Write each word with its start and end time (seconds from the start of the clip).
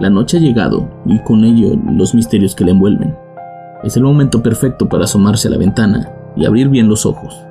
La 0.00 0.10
noche 0.10 0.36
ha 0.36 0.40
llegado 0.40 0.88
y 1.06 1.18
con 1.24 1.42
ello 1.42 1.76
los 1.90 2.14
misterios 2.14 2.54
que 2.54 2.64
la 2.64 2.70
envuelven. 2.70 3.16
Es 3.82 3.96
el 3.96 4.04
momento 4.04 4.44
perfecto 4.44 4.88
para 4.88 5.04
asomarse 5.04 5.48
a 5.48 5.50
la 5.50 5.58
ventana 5.58 6.08
y 6.36 6.46
abrir 6.46 6.68
bien 6.68 6.88
los 6.88 7.04
ojos. 7.04 7.44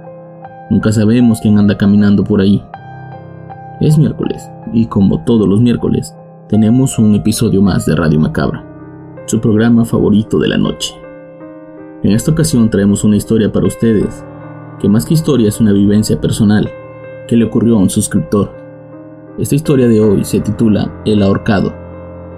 Nunca 0.69 0.93
sabemos 0.93 1.41
quién 1.41 1.57
anda 1.57 1.77
caminando 1.77 2.23
por 2.23 2.39
ahí. 2.39 2.63
Es 3.81 3.97
miércoles 3.97 4.49
y 4.71 4.85
como 4.85 5.25
todos 5.25 5.45
los 5.45 5.59
miércoles 5.59 6.15
tenemos 6.47 6.97
un 6.97 7.15
episodio 7.15 7.61
más 7.61 7.85
de 7.85 7.97
Radio 7.97 8.17
Macabra, 8.17 8.63
su 9.25 9.41
programa 9.41 9.83
favorito 9.83 10.39
de 10.39 10.47
la 10.47 10.57
noche. 10.57 10.95
En 12.03 12.13
esta 12.13 12.31
ocasión 12.31 12.69
traemos 12.69 13.03
una 13.03 13.17
historia 13.17 13.51
para 13.51 13.67
ustedes, 13.67 14.23
que 14.79 14.87
más 14.87 15.05
que 15.05 15.15
historia 15.15 15.49
es 15.49 15.59
una 15.59 15.73
vivencia 15.73 16.21
personal 16.21 16.69
que 17.27 17.35
le 17.35 17.43
ocurrió 17.43 17.75
a 17.75 17.81
un 17.81 17.89
suscriptor. 17.89 18.53
Esta 19.37 19.55
historia 19.55 19.89
de 19.89 19.99
hoy 19.99 20.23
se 20.23 20.39
titula 20.39 21.01
El 21.03 21.21
ahorcado 21.21 21.86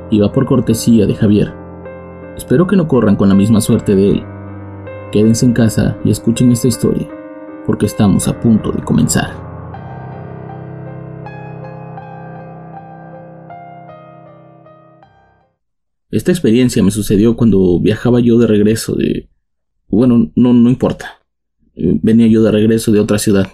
y 0.09 0.19
va 0.19 0.31
por 0.31 0.45
cortesía 0.45 1.05
de 1.05 1.15
Javier. 1.15 1.53
Espero 2.35 2.67
que 2.67 2.75
no 2.75 2.87
corran 2.87 3.15
con 3.15 3.29
la 3.29 3.35
misma 3.35 3.61
suerte 3.61 3.95
de 3.95 4.11
él. 4.11 4.23
Quédense 5.11 5.45
en 5.45 5.53
casa 5.53 5.97
y 6.05 6.11
escuchen 6.11 6.51
esta 6.51 6.67
historia, 6.67 7.07
porque 7.65 7.85
estamos 7.85 8.27
a 8.27 8.39
punto 8.39 8.71
de 8.71 8.83
comenzar. 8.83 9.49
Esta 16.11 16.31
experiencia 16.31 16.81
me 16.81 16.91
sucedió 16.91 17.35
cuando 17.35 17.79
viajaba 17.79 18.19
yo 18.19 18.39
de 18.39 18.47
regreso 18.47 18.95
de... 18.95 19.29
Bueno, 19.87 20.31
no, 20.35 20.53
no 20.53 20.69
importa. 20.69 21.19
Venía 21.75 22.27
yo 22.27 22.41
de 22.41 22.51
regreso 22.51 22.91
de 22.91 22.99
otra 22.99 23.19
ciudad. 23.19 23.47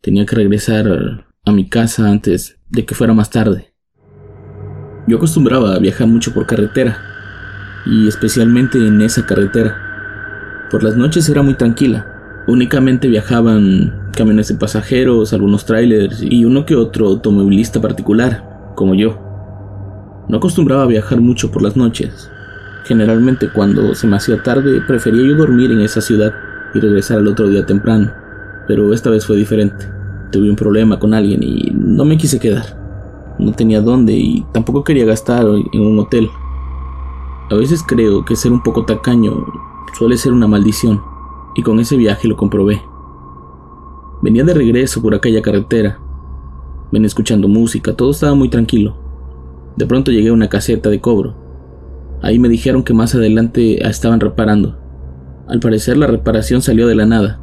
Tenía 0.00 0.24
que 0.24 0.36
regresar 0.36 1.26
a 1.44 1.52
mi 1.52 1.68
casa 1.68 2.08
antes 2.08 2.60
de 2.68 2.84
que 2.84 2.94
fuera 2.94 3.14
más 3.14 3.30
tarde. 3.30 3.67
Yo 5.08 5.16
acostumbraba 5.16 5.74
a 5.74 5.78
viajar 5.78 6.06
mucho 6.06 6.34
por 6.34 6.44
carretera, 6.44 6.98
y 7.86 8.08
especialmente 8.08 8.76
en 8.76 9.00
esa 9.00 9.24
carretera. 9.24 10.68
Por 10.70 10.82
las 10.82 10.98
noches 10.98 11.26
era 11.30 11.40
muy 11.40 11.54
tranquila. 11.54 12.44
Únicamente 12.46 13.08
viajaban 13.08 14.10
camiones 14.14 14.48
de 14.48 14.56
pasajeros, 14.56 15.32
algunos 15.32 15.64
trailers 15.64 16.22
y 16.22 16.44
uno 16.44 16.66
que 16.66 16.74
otro 16.74 17.06
automovilista 17.06 17.80
particular, 17.80 18.74
como 18.76 18.94
yo. 18.94 19.18
No 20.28 20.36
acostumbraba 20.36 20.82
a 20.82 20.88
viajar 20.88 21.22
mucho 21.22 21.50
por 21.50 21.62
las 21.62 21.74
noches. 21.74 22.30
Generalmente 22.84 23.48
cuando 23.48 23.94
se 23.94 24.06
me 24.06 24.16
hacía 24.16 24.42
tarde 24.42 24.82
prefería 24.86 25.26
yo 25.26 25.36
dormir 25.36 25.70
en 25.70 25.80
esa 25.80 26.02
ciudad 26.02 26.34
y 26.74 26.80
regresar 26.80 27.16
al 27.16 27.28
otro 27.28 27.48
día 27.48 27.64
temprano. 27.64 28.12
Pero 28.66 28.92
esta 28.92 29.08
vez 29.08 29.24
fue 29.24 29.38
diferente. 29.38 29.86
Tuve 30.30 30.50
un 30.50 30.56
problema 30.56 30.98
con 30.98 31.14
alguien 31.14 31.42
y 31.42 31.72
no 31.74 32.04
me 32.04 32.18
quise 32.18 32.38
quedar 32.38 32.87
no 33.38 33.52
tenía 33.52 33.80
dónde 33.80 34.14
y 34.14 34.46
tampoco 34.52 34.84
quería 34.84 35.04
gastar 35.04 35.46
en 35.72 35.86
un 35.86 35.98
hotel. 35.98 36.30
A 37.50 37.54
veces 37.54 37.82
creo 37.86 38.24
que 38.24 38.36
ser 38.36 38.52
un 38.52 38.62
poco 38.62 38.84
tacaño 38.84 39.46
suele 39.96 40.16
ser 40.16 40.32
una 40.32 40.46
maldición, 40.46 41.02
y 41.54 41.62
con 41.62 41.80
ese 41.80 41.96
viaje 41.96 42.28
lo 42.28 42.36
comprobé. 42.36 42.82
Venía 44.20 44.44
de 44.44 44.54
regreso 44.54 45.00
por 45.00 45.14
aquella 45.14 45.42
carretera. 45.42 45.98
Venía 46.92 47.06
escuchando 47.06 47.48
música, 47.48 47.94
todo 47.94 48.10
estaba 48.10 48.34
muy 48.34 48.48
tranquilo. 48.48 48.96
De 49.76 49.86
pronto 49.86 50.10
llegué 50.10 50.28
a 50.28 50.32
una 50.32 50.48
caseta 50.48 50.90
de 50.90 51.00
cobro. 51.00 51.34
Ahí 52.20 52.38
me 52.38 52.48
dijeron 52.48 52.82
que 52.82 52.94
más 52.94 53.14
adelante 53.14 53.86
estaban 53.86 54.20
reparando. 54.20 54.76
Al 55.48 55.60
parecer 55.60 55.96
la 55.96 56.06
reparación 56.06 56.62
salió 56.62 56.86
de 56.86 56.96
la 56.96 57.06
nada. 57.06 57.40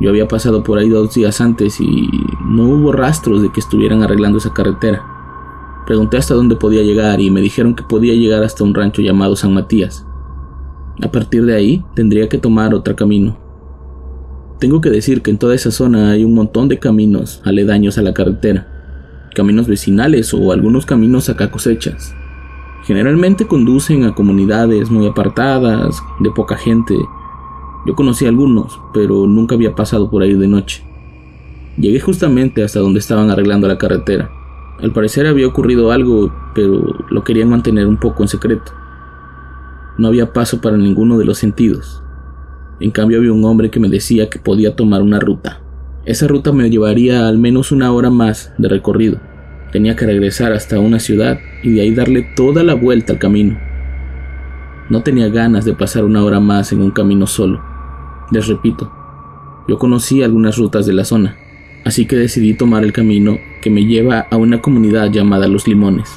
Yo 0.00 0.10
había 0.10 0.28
pasado 0.28 0.62
por 0.62 0.78
ahí 0.78 0.88
dos 0.88 1.14
días 1.14 1.40
antes 1.40 1.80
y 1.80 2.08
no 2.44 2.64
hubo 2.64 2.92
rastros 2.92 3.42
de 3.42 3.52
que 3.52 3.60
estuvieran 3.60 4.02
arreglando 4.02 4.38
esa 4.38 4.52
carretera. 4.52 5.19
Pregunté 5.86 6.18
hasta 6.18 6.34
dónde 6.34 6.56
podía 6.56 6.82
llegar 6.82 7.20
y 7.20 7.30
me 7.30 7.40
dijeron 7.40 7.74
que 7.74 7.82
podía 7.82 8.14
llegar 8.14 8.42
hasta 8.44 8.64
un 8.64 8.74
rancho 8.74 9.02
llamado 9.02 9.36
San 9.36 9.54
Matías. 9.54 10.06
A 11.02 11.10
partir 11.10 11.44
de 11.44 11.54
ahí 11.54 11.84
tendría 11.94 12.28
que 12.28 12.38
tomar 12.38 12.74
otro 12.74 12.94
camino. 12.94 13.38
Tengo 14.58 14.80
que 14.80 14.90
decir 14.90 15.22
que 15.22 15.30
en 15.30 15.38
toda 15.38 15.54
esa 15.54 15.70
zona 15.70 16.10
hay 16.10 16.24
un 16.24 16.34
montón 16.34 16.68
de 16.68 16.78
caminos 16.78 17.40
aledaños 17.44 17.96
a 17.96 18.02
la 18.02 18.12
carretera, 18.12 18.68
caminos 19.34 19.66
vecinales 19.66 20.34
o 20.34 20.52
algunos 20.52 20.84
caminos 20.84 21.30
a 21.30 21.50
cosechas. 21.50 22.14
Generalmente 22.84 23.46
conducen 23.46 24.04
a 24.04 24.14
comunidades 24.14 24.90
muy 24.90 25.06
apartadas, 25.06 26.02
de 26.20 26.30
poca 26.30 26.56
gente. 26.56 26.94
Yo 27.86 27.94
conocí 27.94 28.26
algunos, 28.26 28.78
pero 28.92 29.26
nunca 29.26 29.54
había 29.54 29.74
pasado 29.74 30.10
por 30.10 30.22
ahí 30.22 30.34
de 30.34 30.48
noche. 30.48 30.84
Llegué 31.78 32.00
justamente 32.00 32.62
hasta 32.62 32.80
donde 32.80 32.98
estaban 32.98 33.30
arreglando 33.30 33.66
la 33.66 33.78
carretera. 33.78 34.30
Al 34.82 34.92
parecer 34.92 35.26
había 35.26 35.46
ocurrido 35.46 35.92
algo, 35.92 36.32
pero 36.54 36.82
lo 37.10 37.24
querían 37.24 37.50
mantener 37.50 37.86
un 37.86 37.98
poco 37.98 38.22
en 38.22 38.28
secreto. 38.28 38.72
No 39.98 40.08
había 40.08 40.32
paso 40.32 40.60
para 40.60 40.78
ninguno 40.78 41.18
de 41.18 41.26
los 41.26 41.38
sentidos. 41.38 42.02
En 42.80 42.90
cambio 42.90 43.18
había 43.18 43.32
un 43.32 43.44
hombre 43.44 43.70
que 43.70 43.78
me 43.78 43.90
decía 43.90 44.30
que 44.30 44.38
podía 44.38 44.74
tomar 44.74 45.02
una 45.02 45.20
ruta. 45.20 45.60
Esa 46.06 46.26
ruta 46.26 46.50
me 46.50 46.70
llevaría 46.70 47.28
al 47.28 47.36
menos 47.36 47.72
una 47.72 47.92
hora 47.92 48.08
más 48.08 48.54
de 48.56 48.68
recorrido. 48.68 49.20
Tenía 49.70 49.96
que 49.96 50.06
regresar 50.06 50.52
hasta 50.52 50.80
una 50.80 50.98
ciudad 50.98 51.38
y 51.62 51.74
de 51.74 51.82
ahí 51.82 51.94
darle 51.94 52.26
toda 52.34 52.62
la 52.62 52.72
vuelta 52.72 53.12
al 53.12 53.18
camino. 53.18 53.58
No 54.88 55.02
tenía 55.02 55.28
ganas 55.28 55.66
de 55.66 55.74
pasar 55.74 56.04
una 56.04 56.24
hora 56.24 56.40
más 56.40 56.72
en 56.72 56.80
un 56.80 56.90
camino 56.90 57.26
solo. 57.26 57.62
Les 58.32 58.46
repito, 58.48 58.90
yo 59.68 59.78
conocí 59.78 60.22
algunas 60.22 60.56
rutas 60.56 60.86
de 60.86 60.94
la 60.94 61.04
zona, 61.04 61.36
así 61.84 62.06
que 62.06 62.16
decidí 62.16 62.54
tomar 62.54 62.84
el 62.84 62.92
camino 62.92 63.38
que 63.60 63.70
me 63.70 63.84
lleva 63.84 64.26
a 64.30 64.36
una 64.36 64.60
comunidad 64.60 65.10
llamada 65.10 65.48
Los 65.48 65.66
Limones. 65.66 66.10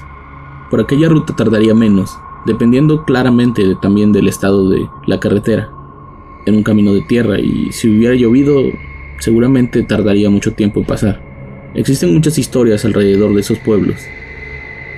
Por 0.69 0.81
aquella 0.81 1.09
ruta 1.09 1.35
tardaría 1.35 1.73
menos, 1.73 2.17
dependiendo 2.45 3.05
claramente 3.05 3.63
también 3.81 4.11
del 4.11 4.27
estado 4.27 4.69
de 4.69 4.87
la 5.05 5.19
carretera. 5.19 5.69
En 6.45 6.55
un 6.55 6.63
camino 6.63 6.93
de 6.93 7.01
tierra 7.01 7.39
y 7.39 7.71
si 7.71 7.89
hubiera 7.89 8.15
llovido, 8.15 8.63
seguramente 9.19 9.83
tardaría 9.83 10.29
mucho 10.29 10.53
tiempo 10.53 10.79
en 10.79 10.85
pasar. 10.85 11.21
Existen 11.75 12.13
muchas 12.13 12.37
historias 12.37 12.85
alrededor 12.85 13.33
de 13.33 13.41
esos 13.41 13.59
pueblos. 13.59 13.95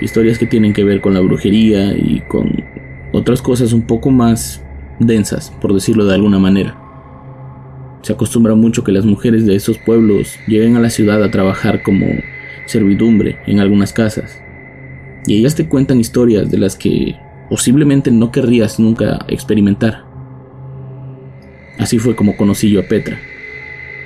Historias 0.02 0.38
que 0.38 0.48
tienen 0.48 0.74
que 0.74 0.84
ver 0.84 1.02
con 1.02 1.14
la 1.14 1.22
brujería 1.22 1.96
y 1.96 2.22
con 2.28 2.64
otras 3.12 3.42
cosas 3.42 3.72
un 3.72 3.84
poco 3.84 4.12
más 4.12 4.64
densas, 5.00 5.52
por 5.62 5.74
decirlo 5.74 6.06
de 6.06 6.16
alguna 6.16 6.40
manera. 6.40 6.85
Se 8.06 8.14
acostumbra 8.14 8.54
mucho 8.54 8.84
que 8.84 8.92
las 8.92 9.04
mujeres 9.04 9.48
de 9.48 9.56
esos 9.56 9.80
pueblos 9.80 10.38
lleguen 10.46 10.76
a 10.76 10.80
la 10.80 10.92
ciudad 10.92 11.24
a 11.24 11.32
trabajar 11.32 11.82
como 11.82 12.06
servidumbre 12.68 13.40
en 13.48 13.60
algunas 13.60 13.94
casas. 13.94 14.40
Y 15.26 15.40
ellas 15.40 15.56
te 15.56 15.68
cuentan 15.68 16.00
historias 16.00 16.52
de 16.52 16.60
las 16.60 16.76
que 16.76 17.16
posiblemente 17.50 18.12
no 18.12 18.32
querrías 18.32 18.80
nunca 18.80 19.26
experimentar. 19.28 20.04
Así 21.80 21.98
fue 21.98 22.16
como 22.16 22.38
conocí 22.38 22.70
yo 22.70 22.82
a 22.82 22.84
Petra. 22.84 23.18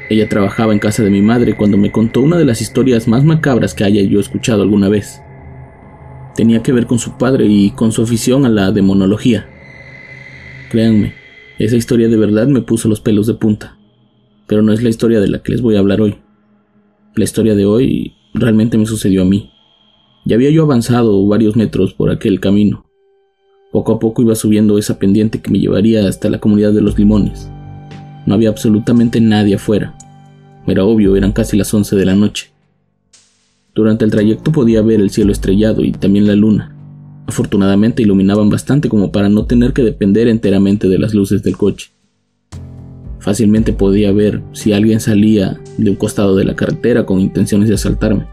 Ella 0.10 0.30
trabajaba 0.30 0.72
en 0.72 0.80
casa 0.80 1.04
de 1.04 1.10
mi 1.10 1.22
madre 1.22 1.58
cuando 1.58 1.76
me 1.76 1.92
contó 1.92 2.22
una 2.22 2.38
de 2.38 2.46
las 2.46 2.62
historias 2.62 3.06
más 3.06 3.26
macabras 3.26 3.74
que 3.74 3.84
haya 3.84 4.02
yo 4.04 4.22
escuchado 4.22 4.62
alguna 4.62 4.88
vez. 4.88 5.22
Tenía 6.38 6.64
que 6.64 6.72
ver 6.72 6.86
con 6.86 7.00
su 7.00 7.18
padre 7.18 7.48
y 7.48 7.72
con 7.72 7.92
su 7.92 8.02
afición 8.02 8.46
a 8.46 8.50
la 8.50 8.72
demonología. 8.72 9.50
Créanme, 10.72 11.16
esa 11.58 11.76
historia 11.76 12.08
de 12.08 12.16
verdad 12.16 12.48
me 12.48 12.62
puso 12.62 12.88
los 12.88 13.02
pelos 13.02 13.28
de 13.28 13.34
punta 13.34 13.76
pero 14.50 14.64
no 14.64 14.74
es 14.74 14.82
la 14.82 14.90
historia 14.90 15.20
de 15.20 15.28
la 15.28 15.44
que 15.44 15.52
les 15.52 15.62
voy 15.62 15.76
a 15.76 15.80
hablar 15.80 16.02
hoy. 16.02 16.16
La 17.16 17.24
historia 17.24 17.54
de 17.54 17.68
hoy 17.68 18.16
realmente 18.34 18.80
me 18.80 18.88
sucedió 18.88 19.22
a 19.22 19.26
mí. 19.26 19.52
Ya 20.26 20.38
había 20.38 20.50
yo 20.50 20.64
avanzado 20.64 21.26
varios 21.28 21.56
metros 21.56 21.94
por 21.94 22.10
aquel 22.10 22.40
camino. 22.40 22.84
Poco 23.72 23.94
a 23.94 24.00
poco 24.00 24.24
iba 24.24 24.34
subiendo 24.34 24.80
esa 24.80 24.98
pendiente 24.98 25.40
que 25.40 25.52
me 25.52 25.60
llevaría 25.60 26.08
hasta 26.08 26.32
la 26.32 26.40
comunidad 26.40 26.74
de 26.74 26.82
los 26.82 26.98
limones. 26.98 27.48
No 28.26 28.34
había 28.34 28.50
absolutamente 28.50 29.22
nadie 29.22 29.54
afuera. 29.54 29.96
Era 30.66 30.84
obvio, 30.84 31.16
eran 31.16 31.32
casi 31.32 31.56
las 31.56 31.72
11 31.72 31.96
de 31.96 32.06
la 32.06 32.16
noche. 32.16 32.50
Durante 33.76 34.04
el 34.04 34.10
trayecto 34.10 34.52
podía 34.52 34.82
ver 34.82 35.00
el 35.00 35.12
cielo 35.12 35.32
estrellado 35.32 35.84
y 35.84 35.92
también 35.92 36.26
la 36.26 36.34
luna. 36.34 36.76
Afortunadamente 37.28 38.02
iluminaban 38.02 38.50
bastante 38.50 38.90
como 38.90 39.12
para 39.12 39.30
no 39.30 39.46
tener 39.46 39.74
que 39.74 39.84
depender 39.84 40.28
enteramente 40.28 40.90
de 40.90 40.98
las 40.98 41.14
luces 41.14 41.44
del 41.44 41.56
coche. 41.56 41.92
Fácilmente 43.20 43.74
podía 43.74 44.12
ver 44.12 44.42
si 44.54 44.74
alguien 44.74 45.00
salía 45.00 45.60
de 45.78 45.90
un 45.90 45.96
costado 45.96 46.36
de 46.36 46.46
la 46.46 46.56
carretera 46.56 47.06
con 47.06 47.20
intenciones 47.20 47.68
de 47.68 47.76
asaltarme. 47.76 48.28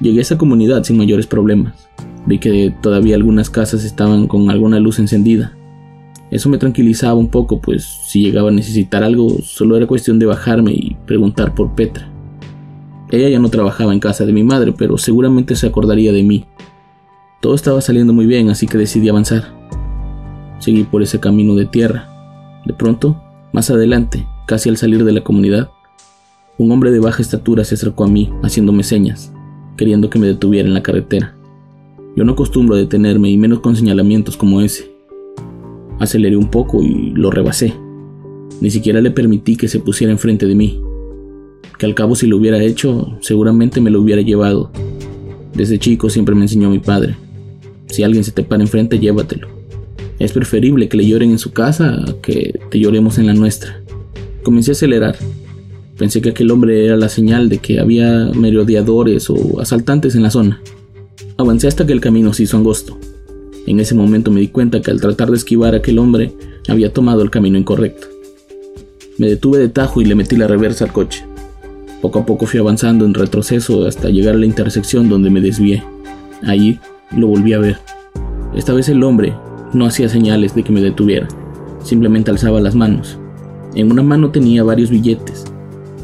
Llegué 0.00 0.20
a 0.20 0.22
esa 0.22 0.38
comunidad 0.38 0.84
sin 0.84 0.96
mayores 0.96 1.26
problemas. 1.26 1.88
Vi 2.26 2.38
que 2.38 2.72
todavía 2.80 3.16
algunas 3.16 3.50
casas 3.50 3.84
estaban 3.84 4.26
con 4.26 4.50
alguna 4.50 4.78
luz 4.78 4.98
encendida. 4.98 5.56
Eso 6.30 6.48
me 6.48 6.58
tranquilizaba 6.58 7.14
un 7.14 7.28
poco, 7.28 7.60
pues 7.60 7.84
si 8.06 8.22
llegaba 8.22 8.50
a 8.50 8.52
necesitar 8.52 9.02
algo, 9.02 9.38
solo 9.42 9.76
era 9.76 9.86
cuestión 9.86 10.18
de 10.20 10.26
bajarme 10.26 10.72
y 10.72 10.96
preguntar 11.06 11.54
por 11.54 11.74
Petra. 11.74 12.08
Ella 13.10 13.28
ya 13.28 13.40
no 13.40 13.48
trabajaba 13.48 13.92
en 13.92 13.98
casa 13.98 14.24
de 14.24 14.32
mi 14.32 14.44
madre, 14.44 14.72
pero 14.72 14.96
seguramente 14.96 15.56
se 15.56 15.66
acordaría 15.66 16.12
de 16.12 16.22
mí. 16.22 16.46
Todo 17.40 17.56
estaba 17.56 17.80
saliendo 17.80 18.12
muy 18.12 18.26
bien, 18.26 18.48
así 18.48 18.68
que 18.68 18.78
decidí 18.78 19.08
avanzar. 19.08 19.44
Seguí 20.60 20.84
por 20.84 21.02
ese 21.02 21.18
camino 21.18 21.56
de 21.56 21.66
tierra. 21.66 22.62
De 22.64 22.74
pronto, 22.74 23.20
más 23.52 23.70
adelante, 23.70 24.26
casi 24.46 24.68
al 24.68 24.76
salir 24.76 25.04
de 25.04 25.12
la 25.12 25.22
comunidad, 25.22 25.70
un 26.58 26.70
hombre 26.70 26.90
de 26.90 27.00
baja 27.00 27.22
estatura 27.22 27.64
se 27.64 27.74
acercó 27.74 28.04
a 28.04 28.08
mí, 28.08 28.30
haciéndome 28.42 28.82
señas, 28.82 29.32
queriendo 29.76 30.10
que 30.10 30.18
me 30.18 30.26
detuviera 30.26 30.68
en 30.68 30.74
la 30.74 30.82
carretera. 30.82 31.34
Yo 32.16 32.24
no 32.24 32.32
acostumbro 32.32 32.74
a 32.74 32.78
detenerme 32.78 33.30
y 33.30 33.38
menos 33.38 33.60
con 33.60 33.76
señalamientos 33.76 34.36
como 34.36 34.60
ese. 34.60 34.90
Aceleré 35.98 36.36
un 36.36 36.50
poco 36.50 36.82
y 36.82 37.12
lo 37.12 37.30
rebasé. 37.30 37.74
Ni 38.60 38.70
siquiera 38.70 39.00
le 39.00 39.10
permití 39.10 39.56
que 39.56 39.68
se 39.68 39.80
pusiera 39.80 40.12
enfrente 40.12 40.46
de 40.46 40.54
mí, 40.54 40.82
que 41.78 41.86
al 41.86 41.94
cabo 41.94 42.14
si 42.14 42.26
lo 42.26 42.36
hubiera 42.36 42.62
hecho, 42.62 43.16
seguramente 43.20 43.80
me 43.80 43.90
lo 43.90 44.00
hubiera 44.00 44.22
llevado. 44.22 44.70
Desde 45.54 45.78
chico 45.78 46.10
siempre 46.10 46.34
me 46.34 46.42
enseñó 46.42 46.70
mi 46.70 46.78
padre. 46.78 47.16
Si 47.86 48.02
alguien 48.02 48.22
se 48.22 48.32
te 48.32 48.42
para 48.42 48.62
enfrente, 48.62 48.98
llévatelo. 48.98 49.59
Es 50.20 50.32
preferible 50.32 50.88
que 50.88 50.98
le 50.98 51.06
lloren 51.06 51.30
en 51.30 51.38
su 51.38 51.52
casa 51.52 51.94
a 51.94 52.14
que 52.20 52.60
te 52.70 52.78
lloremos 52.78 53.16
en 53.18 53.26
la 53.26 53.32
nuestra. 53.32 53.80
Comencé 54.42 54.70
a 54.70 54.72
acelerar. 54.72 55.16
Pensé 55.96 56.20
que 56.20 56.28
aquel 56.28 56.50
hombre 56.50 56.84
era 56.84 56.96
la 56.98 57.08
señal 57.08 57.48
de 57.48 57.58
que 57.58 57.80
había 57.80 58.30
merodeadores 58.34 59.30
o 59.30 59.60
asaltantes 59.60 60.14
en 60.14 60.22
la 60.22 60.30
zona. 60.30 60.60
Avancé 61.38 61.68
hasta 61.68 61.86
que 61.86 61.94
el 61.94 62.02
camino 62.02 62.34
se 62.34 62.42
hizo 62.42 62.58
angosto. 62.58 62.98
En 63.66 63.80
ese 63.80 63.94
momento 63.94 64.30
me 64.30 64.40
di 64.40 64.48
cuenta 64.48 64.82
que 64.82 64.90
al 64.90 65.00
tratar 65.00 65.30
de 65.30 65.38
esquivar 65.38 65.72
a 65.72 65.78
aquel 65.78 65.98
hombre 65.98 66.32
había 66.68 66.92
tomado 66.92 67.22
el 67.22 67.30
camino 67.30 67.56
incorrecto. 67.56 68.06
Me 69.16 69.26
detuve 69.26 69.58
de 69.58 69.70
tajo 69.70 70.02
y 70.02 70.04
le 70.04 70.14
metí 70.14 70.36
la 70.36 70.46
reversa 70.46 70.84
al 70.84 70.92
coche. 70.92 71.24
Poco 72.02 72.18
a 72.18 72.26
poco 72.26 72.44
fui 72.44 72.60
avanzando 72.60 73.06
en 73.06 73.14
retroceso 73.14 73.86
hasta 73.86 74.10
llegar 74.10 74.34
a 74.34 74.38
la 74.38 74.46
intersección 74.46 75.08
donde 75.08 75.30
me 75.30 75.40
desvié. 75.40 75.82
Allí 76.42 76.78
lo 77.16 77.26
volví 77.26 77.54
a 77.54 77.58
ver. 77.58 77.78
Esta 78.54 78.74
vez 78.74 78.88
el 78.88 79.02
hombre 79.02 79.34
no 79.72 79.86
hacía 79.86 80.08
señales 80.08 80.54
de 80.54 80.62
que 80.62 80.72
me 80.72 80.80
detuviera, 80.80 81.28
simplemente 81.82 82.30
alzaba 82.30 82.60
las 82.60 82.74
manos. 82.74 83.18
En 83.74 83.90
una 83.90 84.02
mano 84.02 84.30
tenía 84.30 84.64
varios 84.64 84.90
billetes, 84.90 85.44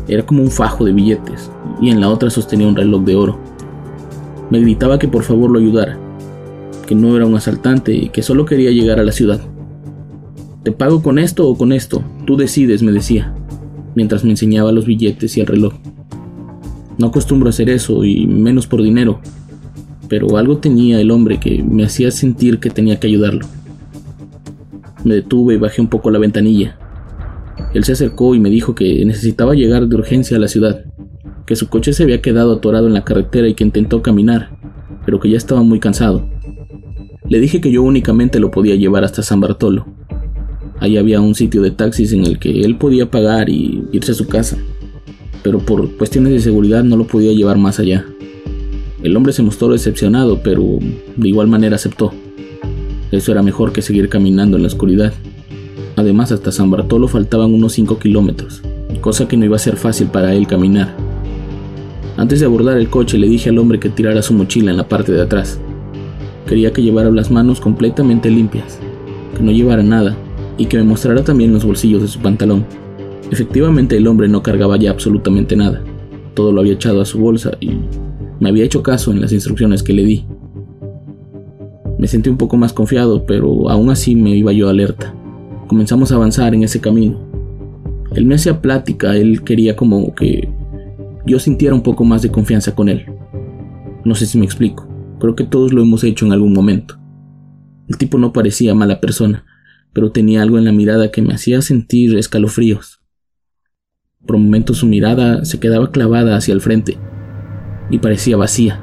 era 0.08 0.24
como 0.24 0.42
un 0.42 0.50
fajo 0.50 0.84
de 0.84 0.92
billetes, 0.92 1.50
y 1.80 1.90
en 1.90 2.00
la 2.00 2.08
otra 2.08 2.30
sostenía 2.30 2.68
un 2.68 2.76
reloj 2.76 3.02
de 3.02 3.16
oro. 3.16 3.38
Me 4.50 4.60
gritaba 4.60 4.98
que 4.98 5.08
por 5.08 5.24
favor 5.24 5.50
lo 5.50 5.58
ayudara, 5.58 5.98
que 6.86 6.94
no 6.94 7.16
era 7.16 7.26
un 7.26 7.34
asaltante 7.34 7.94
y 7.94 8.08
que 8.10 8.22
solo 8.22 8.44
quería 8.44 8.70
llegar 8.70 9.00
a 9.00 9.04
la 9.04 9.12
ciudad. 9.12 9.40
Te 10.62 10.72
pago 10.72 11.02
con 11.02 11.18
esto 11.18 11.48
o 11.48 11.56
con 11.56 11.72
esto, 11.72 12.02
tú 12.26 12.36
decides, 12.36 12.82
me 12.82 12.92
decía, 12.92 13.34
mientras 13.94 14.24
me 14.24 14.30
enseñaba 14.30 14.72
los 14.72 14.86
billetes 14.86 15.36
y 15.36 15.40
el 15.40 15.46
reloj. 15.46 15.74
No 16.98 17.08
acostumbro 17.08 17.48
a 17.48 17.50
hacer 17.50 17.68
eso 17.68 18.04
y 18.04 18.26
menos 18.26 18.66
por 18.66 18.82
dinero, 18.82 19.20
pero 20.08 20.36
algo 20.36 20.58
tenía 20.58 21.00
el 21.00 21.10
hombre 21.10 21.38
que 21.40 21.62
me 21.62 21.84
hacía 21.84 22.10
sentir 22.10 22.58
que 22.58 22.70
tenía 22.70 22.98
que 22.98 23.06
ayudarlo. 23.06 23.46
Me 25.04 25.14
detuve 25.14 25.54
y 25.54 25.58
bajé 25.58 25.80
un 25.80 25.88
poco 25.88 26.10
la 26.10 26.18
ventanilla. 26.18 26.78
Él 27.74 27.84
se 27.84 27.92
acercó 27.92 28.34
y 28.34 28.40
me 28.40 28.50
dijo 28.50 28.74
que 28.74 29.04
necesitaba 29.04 29.54
llegar 29.54 29.86
de 29.86 29.96
urgencia 29.96 30.36
a 30.36 30.40
la 30.40 30.48
ciudad, 30.48 30.84
que 31.46 31.56
su 31.56 31.68
coche 31.68 31.92
se 31.92 32.02
había 32.02 32.20
quedado 32.20 32.54
atorado 32.54 32.86
en 32.86 32.94
la 32.94 33.04
carretera 33.04 33.48
y 33.48 33.54
que 33.54 33.64
intentó 33.64 34.02
caminar, 34.02 34.56
pero 35.04 35.20
que 35.20 35.30
ya 35.30 35.36
estaba 35.36 35.62
muy 35.62 35.80
cansado. 35.80 36.28
Le 37.28 37.40
dije 37.40 37.60
que 37.60 37.72
yo 37.72 37.82
únicamente 37.82 38.38
lo 38.38 38.50
podía 38.50 38.76
llevar 38.76 39.04
hasta 39.04 39.22
San 39.22 39.40
Bartolo. 39.40 39.86
Ahí 40.78 40.96
había 40.96 41.20
un 41.20 41.34
sitio 41.34 41.62
de 41.62 41.70
taxis 41.70 42.12
en 42.12 42.24
el 42.24 42.38
que 42.38 42.60
él 42.60 42.76
podía 42.76 43.10
pagar 43.10 43.48
y 43.48 43.84
irse 43.92 44.12
a 44.12 44.14
su 44.14 44.26
casa, 44.26 44.58
pero 45.42 45.58
por 45.58 45.96
cuestiones 45.96 46.32
de 46.32 46.40
seguridad 46.40 46.84
no 46.84 46.96
lo 46.96 47.06
podía 47.06 47.32
llevar 47.32 47.56
más 47.56 47.78
allá. 47.78 48.04
El 49.06 49.16
hombre 49.16 49.32
se 49.32 49.44
mostró 49.44 49.68
decepcionado, 49.68 50.40
pero 50.42 50.80
de 51.16 51.28
igual 51.28 51.46
manera 51.46 51.76
aceptó. 51.76 52.12
Eso 53.12 53.30
era 53.30 53.40
mejor 53.40 53.70
que 53.70 53.80
seguir 53.80 54.08
caminando 54.08 54.56
en 54.56 54.64
la 54.64 54.66
oscuridad. 54.66 55.12
Además, 55.94 56.32
hasta 56.32 56.50
San 56.50 56.72
Bartolo 56.72 57.06
faltaban 57.06 57.54
unos 57.54 57.74
5 57.74 58.00
kilómetros, 58.00 58.62
cosa 59.00 59.28
que 59.28 59.36
no 59.36 59.44
iba 59.44 59.54
a 59.54 59.60
ser 59.60 59.76
fácil 59.76 60.08
para 60.08 60.34
él 60.34 60.48
caminar. 60.48 60.96
Antes 62.16 62.40
de 62.40 62.46
abordar 62.46 62.78
el 62.78 62.88
coche 62.88 63.16
le 63.16 63.28
dije 63.28 63.50
al 63.50 63.58
hombre 63.58 63.78
que 63.78 63.90
tirara 63.90 64.22
su 64.22 64.34
mochila 64.34 64.72
en 64.72 64.76
la 64.76 64.88
parte 64.88 65.12
de 65.12 65.22
atrás. 65.22 65.60
Quería 66.48 66.72
que 66.72 66.82
llevara 66.82 67.12
las 67.12 67.30
manos 67.30 67.60
completamente 67.60 68.28
limpias, 68.28 68.80
que 69.36 69.42
no 69.44 69.52
llevara 69.52 69.84
nada 69.84 70.16
y 70.58 70.66
que 70.66 70.78
me 70.78 70.82
mostrara 70.82 71.22
también 71.22 71.52
los 71.52 71.64
bolsillos 71.64 72.02
de 72.02 72.08
su 72.08 72.18
pantalón. 72.18 72.66
Efectivamente 73.30 73.96
el 73.96 74.08
hombre 74.08 74.26
no 74.26 74.42
cargaba 74.42 74.76
ya 74.76 74.90
absolutamente 74.90 75.54
nada. 75.54 75.80
Todo 76.34 76.50
lo 76.50 76.60
había 76.60 76.72
echado 76.72 77.00
a 77.00 77.04
su 77.04 77.20
bolsa 77.20 77.52
y 77.60 77.70
me 78.40 78.48
había 78.48 78.64
hecho 78.64 78.82
caso 78.82 79.10
en 79.12 79.20
las 79.20 79.32
instrucciones 79.32 79.82
que 79.82 79.92
le 79.92 80.04
di. 80.04 80.26
Me 81.98 82.06
sentí 82.06 82.28
un 82.28 82.36
poco 82.36 82.56
más 82.56 82.72
confiado, 82.72 83.24
pero 83.24 83.70
aún 83.70 83.90
así 83.90 84.16
me 84.16 84.36
iba 84.36 84.52
yo 84.52 84.68
alerta. 84.68 85.14
Comenzamos 85.66 86.12
a 86.12 86.16
avanzar 86.16 86.54
en 86.54 86.62
ese 86.62 86.80
camino. 86.80 87.18
Él 88.14 88.26
me 88.26 88.34
hacía 88.34 88.60
plática, 88.60 89.16
él 89.16 89.42
quería 89.42 89.76
como 89.76 90.14
que 90.14 90.48
yo 91.26 91.40
sintiera 91.40 91.74
un 91.74 91.82
poco 91.82 92.04
más 92.04 92.22
de 92.22 92.30
confianza 92.30 92.74
con 92.74 92.88
él. 92.88 93.06
No 94.04 94.14
sé 94.14 94.26
si 94.26 94.38
me 94.38 94.44
explico, 94.44 94.88
creo 95.18 95.34
que 95.34 95.44
todos 95.44 95.72
lo 95.72 95.82
hemos 95.82 96.04
hecho 96.04 96.24
en 96.24 96.32
algún 96.32 96.52
momento. 96.52 96.98
El 97.88 97.96
tipo 97.96 98.18
no 98.18 98.32
parecía 98.32 98.74
mala 98.74 99.00
persona, 99.00 99.44
pero 99.92 100.12
tenía 100.12 100.42
algo 100.42 100.58
en 100.58 100.64
la 100.64 100.72
mirada 100.72 101.10
que 101.10 101.22
me 101.22 101.34
hacía 101.34 101.62
sentir 101.62 102.16
escalofríos. 102.16 103.00
Por 104.26 104.38
momentos 104.38 104.78
su 104.78 104.86
mirada 104.86 105.44
se 105.44 105.58
quedaba 105.58 105.90
clavada 105.90 106.36
hacia 106.36 106.52
el 106.52 106.60
frente, 106.60 106.98
y 107.90 107.98
parecía 107.98 108.36
vacía. 108.36 108.82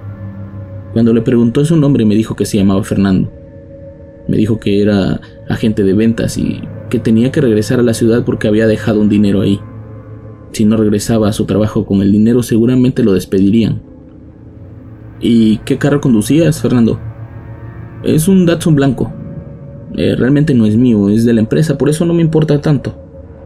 Cuando 0.93 1.13
le 1.13 1.21
preguntó 1.21 1.65
su 1.65 1.75
nombre 1.75 2.05
me 2.05 2.15
dijo 2.15 2.35
que 2.35 2.45
se 2.45 2.57
llamaba 2.57 2.83
Fernando. 2.83 3.31
Me 4.27 4.37
dijo 4.37 4.59
que 4.59 4.81
era 4.81 5.19
agente 5.49 5.83
de 5.83 5.93
ventas 5.93 6.37
y 6.37 6.61
que 6.89 6.99
tenía 6.99 7.31
que 7.31 7.41
regresar 7.41 7.79
a 7.79 7.83
la 7.83 7.93
ciudad 7.93 8.23
porque 8.23 8.47
había 8.47 8.67
dejado 8.67 9.01
un 9.01 9.09
dinero 9.09 9.41
ahí. 9.41 9.59
Si 10.51 10.65
no 10.65 10.77
regresaba 10.77 11.27
a 11.27 11.33
su 11.33 11.45
trabajo 11.45 11.85
con 11.85 12.01
el 12.01 12.11
dinero 12.11 12.43
seguramente 12.43 13.03
lo 13.03 13.13
despedirían. 13.13 13.81
¿Y 15.19 15.57
qué 15.59 15.77
carro 15.77 15.99
conducías, 15.99 16.61
Fernando? 16.61 16.99
Es 18.03 18.27
un 18.27 18.45
Datsun 18.45 18.75
blanco. 18.75 19.11
Eh, 19.95 20.15
realmente 20.15 20.53
no 20.53 20.65
es 20.65 20.75
mío, 20.75 21.09
es 21.09 21.25
de 21.25 21.33
la 21.33 21.39
empresa, 21.39 21.77
por 21.77 21.89
eso 21.89 22.05
no 22.05 22.13
me 22.13 22.21
importa 22.21 22.61
tanto. 22.61 22.95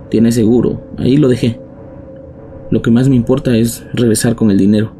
Tiene 0.09 0.31
seguro, 0.31 0.81
ahí 0.97 1.17
lo 1.17 1.27
dejé. 1.27 1.59
Lo 2.71 2.81
que 2.81 2.91
más 2.91 3.07
me 3.09 3.15
importa 3.15 3.55
es 3.55 3.85
regresar 3.93 4.35
con 4.35 4.51
el 4.51 4.57
dinero. 4.57 4.91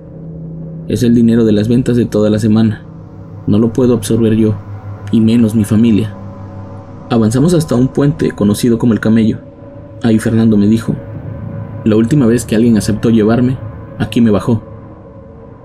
Es 0.88 1.04
el 1.04 1.14
dinero 1.14 1.44
de 1.44 1.52
las 1.52 1.68
ventas 1.68 1.98
de 1.98 2.06
toda 2.06 2.30
la 2.30 2.40
semana. 2.40 2.84
No 3.46 3.60
lo 3.60 3.74
puedo 3.74 3.94
absorber 3.94 4.36
yo, 4.36 4.56
y 5.12 5.20
menos 5.20 5.54
mi 5.54 5.66
familia. 5.66 6.16
Avanzamos 7.10 7.54
hasta 7.54 7.76
un 7.76 7.90
puente 7.90 8.32
conocido 8.32 8.78
como 8.78 8.94
el 8.94 9.02
camello. 9.02 9.40
Ahí 10.02 10.18
Fernando 10.18 10.56
me 10.56 10.66
dijo, 10.68 10.96
la 11.84 11.98
última 11.98 12.26
vez 12.26 12.46
que 12.46 12.56
alguien 12.56 12.78
aceptó 12.78 13.10
llevarme, 13.10 13.58
aquí 14.00 14.22
me 14.22 14.32
bajó. 14.32 14.64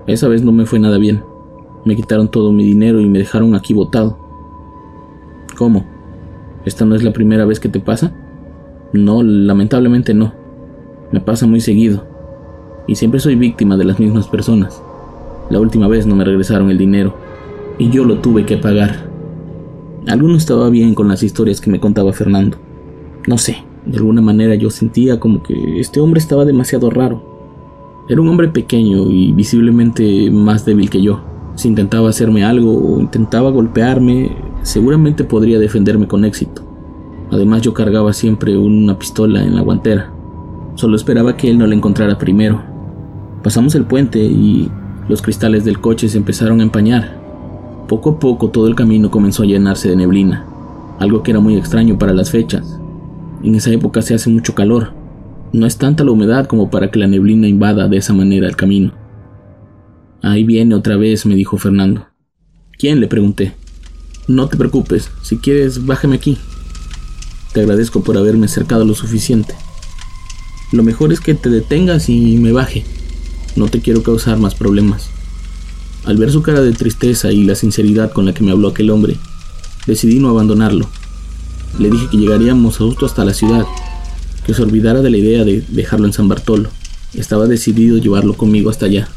Esa 0.07 0.27
vez 0.27 0.43
no 0.43 0.51
me 0.51 0.65
fue 0.65 0.79
nada 0.79 0.97
bien. 0.97 1.23
Me 1.85 1.95
quitaron 1.95 2.27
todo 2.27 2.51
mi 2.51 2.65
dinero 2.65 2.99
y 2.99 3.07
me 3.07 3.19
dejaron 3.19 3.55
aquí 3.55 3.73
botado. 3.73 4.17
¿Cómo? 5.57 5.85
¿Esta 6.65 6.83
no 6.83 6.95
es 6.95 7.03
la 7.03 7.13
primera 7.13 7.45
vez 7.45 7.61
que 7.61 7.69
te 7.69 7.79
pasa? 7.79 8.13
No, 8.91 9.23
lamentablemente 9.23 10.13
no. 10.13 10.33
Me 11.13 11.21
pasa 11.21 11.47
muy 11.47 11.61
seguido. 11.61 12.05
Y 12.87 12.95
siempre 12.95 13.21
soy 13.21 13.35
víctima 13.35 13.77
de 13.77 13.85
las 13.85 14.01
mismas 14.01 14.27
personas. 14.27 14.82
La 15.53 15.59
última 15.59 15.87
vez 15.87 16.07
no 16.07 16.15
me 16.15 16.25
regresaron 16.25 16.71
el 16.71 16.79
dinero 16.79 17.13
y 17.77 17.91
yo 17.91 18.05
lo 18.05 18.17
tuve 18.17 18.43
que 18.43 18.57
pagar. 18.57 19.07
Algo 20.07 20.27
no 20.27 20.35
estaba 20.35 20.67
bien 20.71 20.95
con 20.95 21.07
las 21.07 21.21
historias 21.21 21.61
que 21.61 21.69
me 21.69 21.79
contaba 21.79 22.11
Fernando. 22.11 22.57
No 23.27 23.37
sé, 23.37 23.57
de 23.85 23.97
alguna 23.97 24.19
manera 24.19 24.55
yo 24.55 24.71
sentía 24.71 25.19
como 25.19 25.43
que 25.43 25.79
este 25.79 25.99
hombre 25.99 26.19
estaba 26.19 26.43
demasiado 26.43 26.89
raro. 26.89 27.21
Era 28.09 28.19
un 28.19 28.29
hombre 28.29 28.47
pequeño 28.47 29.11
y 29.11 29.31
visiblemente 29.33 30.31
más 30.31 30.65
débil 30.65 30.89
que 30.89 31.03
yo. 31.03 31.21
Si 31.53 31.67
intentaba 31.67 32.09
hacerme 32.09 32.43
algo 32.43 32.75
o 32.75 32.99
intentaba 32.99 33.51
golpearme, 33.51 34.35
seguramente 34.63 35.23
podría 35.23 35.59
defenderme 35.59 36.07
con 36.07 36.25
éxito. 36.25 36.63
Además 37.29 37.61
yo 37.61 37.75
cargaba 37.75 38.11
siempre 38.13 38.57
una 38.57 38.97
pistola 38.97 39.43
en 39.43 39.53
la 39.53 39.61
guantera. 39.61 40.11
Solo 40.73 40.95
esperaba 40.95 41.37
que 41.37 41.51
él 41.51 41.59
no 41.59 41.67
la 41.67 41.75
encontrara 41.75 42.17
primero. 42.17 42.59
Pasamos 43.43 43.75
el 43.75 43.85
puente 43.85 44.17
y 44.17 44.71
los 45.07 45.21
cristales 45.21 45.65
del 45.65 45.79
coche 45.79 46.07
se 46.09 46.17
empezaron 46.17 46.59
a 46.59 46.63
empañar. 46.63 47.21
Poco 47.87 48.11
a 48.11 48.19
poco 48.19 48.49
todo 48.49 48.67
el 48.67 48.75
camino 48.75 49.11
comenzó 49.11 49.43
a 49.43 49.45
llenarse 49.45 49.89
de 49.89 49.95
neblina, 49.95 50.45
algo 50.99 51.23
que 51.23 51.31
era 51.31 51.39
muy 51.39 51.57
extraño 51.57 51.97
para 51.97 52.13
las 52.13 52.31
fechas. 52.31 52.79
En 53.43 53.55
esa 53.55 53.71
época 53.71 54.01
se 54.01 54.13
hace 54.13 54.29
mucho 54.29 54.55
calor, 54.55 54.93
No 55.51 55.67
es 55.67 55.77
tanta 55.77 56.03
la 56.03 56.11
humedad 56.11 56.47
como 56.47 56.71
para 56.71 56.89
que 56.89 56.97
la 56.97 57.05
neblina 57.05 57.47
invada 57.47 57.87
de 57.87 57.97
esa 57.97 58.11
manera 58.13 58.47
el 58.47 58.55
camino. 58.55 58.93
Ahí 60.23 60.43
viene 60.43 60.73
otra 60.73 60.97
vez, 60.97 61.27
me 61.27 61.35
dijo 61.35 61.57
Fernando. 61.57 62.07
¿Quién? 62.79 62.99
le 62.99 63.07
pregunté. 63.07 63.53
No 64.27 64.47
te 64.47 64.57
preocupes, 64.57 65.11
si 65.21 65.37
quieres, 65.37 65.85
bájame 65.85 66.15
aquí. 66.15 66.37
Te 67.53 67.59
agradezco 67.61 68.03
por 68.03 68.17
haberme 68.17 68.45
acercado 68.45 68.83
lo 68.83 68.95
suficiente. 68.95 69.53
Lo 70.71 70.81
mejor 70.81 71.13
es 71.13 71.19
que 71.19 71.35
te 71.35 71.49
detengas 71.49 72.09
y 72.09 72.37
me 72.37 72.51
baje. 72.51 72.83
No 73.55 73.67
te 73.67 73.81
quiero 73.81 74.01
causar 74.01 74.39
más 74.39 74.55
problemas. 74.55 75.09
Al 76.05 76.17
ver 76.17 76.31
su 76.31 76.41
cara 76.41 76.61
de 76.61 76.73
tristeza 76.73 77.31
y 77.31 77.43
la 77.43 77.55
sinceridad 77.55 78.11
con 78.11 78.25
la 78.25 78.33
que 78.33 78.43
me 78.43 78.51
habló 78.51 78.69
aquel 78.69 78.89
hombre, 78.89 79.17
decidí 79.85 80.19
no 80.19 80.29
abandonarlo. 80.29 80.89
Le 81.79 81.89
dije 81.89 82.07
que 82.11 82.17
llegaríamos 82.17 82.77
justo 82.77 83.05
hasta 83.05 83.25
la 83.25 83.33
ciudad, 83.33 83.65
que 84.45 84.53
se 84.53 84.61
olvidara 84.61 85.01
de 85.01 85.09
la 85.09 85.17
idea 85.17 85.43
de 85.43 85.61
dejarlo 85.69 86.07
en 86.07 86.13
San 86.13 86.27
Bartolo. 86.27 86.69
Estaba 87.13 87.47
decidido 87.47 87.97
llevarlo 87.97 88.33
conmigo 88.33 88.69
hasta 88.69 88.87
allá. 88.87 89.07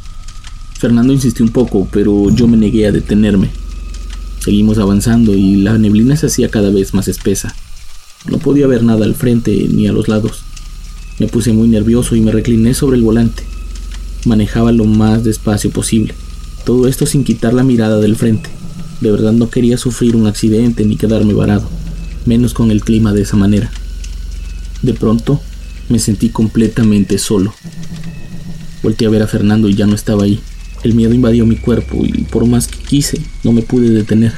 Fernando 0.79 1.13
insistió 1.13 1.45
un 1.45 1.53
poco, 1.53 1.89
pero 1.91 2.31
yo 2.31 2.47
me 2.47 2.57
negué 2.57 2.87
a 2.87 2.93
detenerme. 2.93 3.51
Seguimos 4.39 4.79
avanzando 4.79 5.35
y 5.35 5.57
la 5.57 5.79
neblina 5.79 6.15
se 6.15 6.27
hacía 6.27 6.51
cada 6.51 6.71
vez 6.71 6.95
más 6.95 7.09
espesa. 7.09 7.55
No 8.27 8.39
podía 8.39 8.67
ver 8.67 8.85
nada 8.85 9.05
al 9.05 9.15
frente 9.15 9.67
ni 9.71 9.89
a 9.89 9.93
los 9.93 10.09
lados. 10.09 10.43
Me 11.19 11.27
puse 11.27 11.53
muy 11.53 11.69
nervioso 11.69 12.15
y 12.15 12.21
me 12.21 12.33
recliné 12.33 12.75
sobre 12.75 12.97
el 12.97 13.03
volante. 13.03 13.43
Manejaba 14.27 14.73
lo 14.73 14.85
más 14.85 15.25
despacio 15.25 15.71
posible. 15.71 16.13
Todo 16.67 16.89
esto 16.89 17.07
sin 17.07 17.25
quitar 17.25 17.55
la 17.55 17.63
mirada 17.63 17.99
del 18.01 18.17
frente. 18.17 18.51
De 19.01 19.11
verdad 19.11 19.33
no 19.33 19.49
quería 19.49 19.79
sufrir 19.79 20.17
un 20.17 20.27
accidente 20.27 20.85
ni 20.85 20.97
quedarme 20.97 21.33
varado, 21.33 21.69
menos 22.25 22.53
con 22.53 22.71
el 22.71 22.83
clima 22.83 23.13
de 23.13 23.23
esa 23.23 23.37
manera. 23.37 23.71
De 24.83 24.93
pronto 24.93 25.41
me 25.89 26.01
sentí 26.01 26.29
completamente 26.29 27.19
solo. 27.19 27.55
Volté 28.83 29.07
a 29.07 29.11
ver 29.11 29.23
a 29.23 29.29
Fernando 29.29 29.69
y 29.69 29.75
ya 29.75 29.87
no 29.87 29.95
estaba 29.95 30.25
ahí. 30.25 30.41
El 30.83 30.95
miedo 30.95 31.15
invadió 31.15 31.47
mi 31.47 31.57
cuerpo 31.57 32.05
y 32.05 32.23
por 32.25 32.47
más 32.47 32.67
que 32.67 32.79
quise, 32.79 33.21
no 33.45 33.53
me 33.53 33.63
pude 33.63 33.91
detener. 33.91 34.33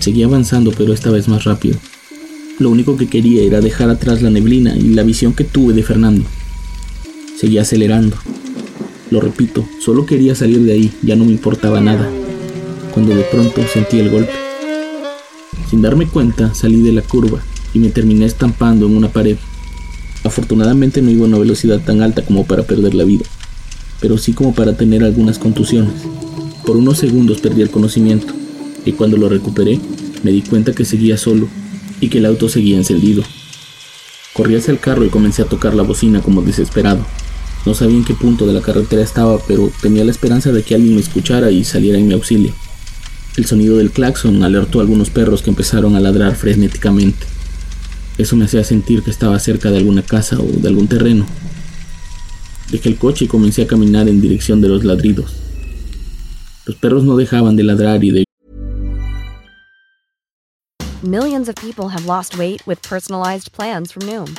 Seguí 0.00 0.22
avanzando, 0.22 0.72
pero 0.72 0.92
esta 0.92 1.10
vez 1.10 1.28
más 1.28 1.44
rápido. 1.44 1.78
Lo 2.58 2.70
único 2.70 2.96
que 2.96 3.08
quería 3.08 3.42
era 3.42 3.60
dejar 3.60 3.90
atrás 3.90 4.22
la 4.22 4.30
neblina 4.30 4.76
y 4.76 4.94
la 4.94 5.02
visión 5.02 5.34
que 5.34 5.44
tuve 5.44 5.74
de 5.74 5.82
Fernando. 5.82 6.24
Seguí 7.38 7.58
acelerando. 7.58 8.16
Lo 9.10 9.20
repito, 9.20 9.68
solo 9.80 10.06
quería 10.06 10.34
salir 10.34 10.60
de 10.60 10.72
ahí, 10.72 10.92
ya 11.02 11.14
no 11.14 11.24
me 11.24 11.32
importaba 11.32 11.80
nada. 11.80 12.10
Cuando 12.92 13.14
de 13.14 13.22
pronto 13.22 13.60
sentí 13.72 13.98
el 13.98 14.10
golpe. 14.10 14.32
Sin 15.68 15.82
darme 15.82 16.06
cuenta, 16.06 16.54
salí 16.54 16.80
de 16.80 16.92
la 16.92 17.02
curva 17.02 17.42
y 17.74 17.78
me 17.78 17.90
terminé 17.90 18.24
estampando 18.24 18.86
en 18.86 18.96
una 18.96 19.08
pared. 19.08 19.36
Afortunadamente 20.24 21.02
no 21.02 21.10
iba 21.10 21.24
a 21.24 21.28
una 21.28 21.38
velocidad 21.38 21.80
tan 21.80 22.00
alta 22.00 22.24
como 22.24 22.46
para 22.46 22.62
perder 22.62 22.94
la 22.94 23.04
vida, 23.04 23.24
pero 24.00 24.16
sí 24.16 24.32
como 24.32 24.54
para 24.54 24.76
tener 24.76 25.04
algunas 25.04 25.38
contusiones. 25.38 25.92
Por 26.64 26.76
unos 26.76 26.98
segundos 26.98 27.40
perdí 27.40 27.60
el 27.60 27.70
conocimiento 27.70 28.32
y 28.86 28.92
cuando 28.92 29.18
lo 29.18 29.28
recuperé 29.28 29.78
me 30.22 30.30
di 30.30 30.40
cuenta 30.40 30.72
que 30.72 30.86
seguía 30.86 31.18
solo 31.18 31.48
y 32.00 32.08
que 32.08 32.18
el 32.18 32.26
auto 32.26 32.48
seguía 32.48 32.78
encendido. 32.78 33.22
Corrí 34.32 34.56
hacia 34.56 34.72
el 34.72 34.80
carro 34.80 35.04
y 35.04 35.10
comencé 35.10 35.42
a 35.42 35.46
tocar 35.46 35.74
la 35.74 35.82
bocina 35.82 36.22
como 36.22 36.40
desesperado. 36.42 37.04
No 37.66 37.74
sabía 37.74 37.96
en 37.96 38.04
qué 38.04 38.14
punto 38.14 38.46
de 38.46 38.52
la 38.52 38.60
carretera 38.60 39.02
estaba, 39.02 39.38
pero 39.46 39.70
tenía 39.80 40.04
la 40.04 40.10
esperanza 40.10 40.52
de 40.52 40.62
que 40.62 40.74
alguien 40.74 40.94
me 40.94 41.00
escuchara 41.00 41.50
y 41.50 41.64
saliera 41.64 41.98
en 41.98 42.08
mi 42.08 42.14
auxilio. 42.14 42.52
El 43.36 43.46
sonido 43.46 43.78
del 43.78 43.90
claxon 43.90 44.42
alertó 44.42 44.78
a 44.78 44.82
algunos 44.82 45.10
perros 45.10 45.42
que 45.42 45.50
empezaron 45.50 45.96
a 45.96 46.00
ladrar 46.00 46.36
frenéticamente. 46.36 47.26
Eso 48.16 48.36
me 48.36 48.44
hacía 48.44 48.62
sentir 48.62 49.02
que 49.02 49.10
estaba 49.10 49.38
cerca 49.38 49.70
de 49.70 49.78
alguna 49.78 50.02
casa 50.02 50.38
o 50.38 50.46
de 50.46 50.68
algún 50.68 50.86
terreno. 50.86 51.26
Dejé 52.70 52.90
el 52.90 52.96
coche 52.96 53.24
y 53.24 53.28
comencé 53.28 53.62
a 53.62 53.66
caminar 53.66 54.08
en 54.08 54.20
dirección 54.20 54.60
de 54.60 54.68
los 54.68 54.84
ladridos. 54.84 55.32
Los 56.66 56.76
perros 56.76 57.04
no 57.04 57.16
dejaban 57.16 57.56
de 57.56 57.64
ladrar 57.64 58.04
y 58.04 58.10
de 58.10 58.24
Millions 61.02 61.50
of 61.50 61.54
people 61.56 61.90
have 61.90 62.06
lost 62.06 62.38
weight 62.38 62.66
with 62.66 62.80
personalized 62.80 63.52
plans 63.52 63.92
from 63.92 64.06
Noom, 64.06 64.38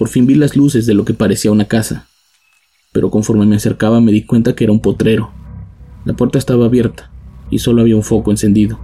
Por 0.00 0.08
fin 0.08 0.24
vi 0.26 0.34
las 0.34 0.56
luces 0.56 0.86
de 0.86 0.94
lo 0.94 1.04
que 1.04 1.12
parecía 1.12 1.52
una 1.52 1.66
casa, 1.66 2.06
pero 2.90 3.10
conforme 3.10 3.44
me 3.44 3.56
acercaba 3.56 4.00
me 4.00 4.12
di 4.12 4.22
cuenta 4.22 4.54
que 4.54 4.64
era 4.64 4.72
un 4.72 4.80
potrero. 4.80 5.28
La 6.06 6.14
puerta 6.14 6.38
estaba 6.38 6.64
abierta 6.64 7.10
y 7.50 7.58
solo 7.58 7.82
había 7.82 7.96
un 7.96 8.02
foco 8.02 8.30
encendido. 8.30 8.78